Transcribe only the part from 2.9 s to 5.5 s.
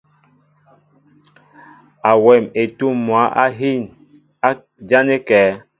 mwǎ á hîn, ján é kɛ̌?